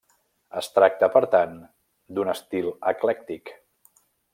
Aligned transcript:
Es 0.61 0.69
tracta 0.77 1.09
per 1.17 1.21
tant 1.37 1.53
d'un 2.17 2.35
estil 2.35 2.75
eclèctic. 2.97 3.59